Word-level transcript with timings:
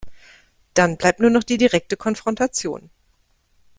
Dann 0.73 0.97
bleibt 0.97 1.19
nur 1.19 1.29
noch 1.29 1.43
die 1.43 1.59
direkte 1.59 1.95
Konfrontation. 1.95 2.89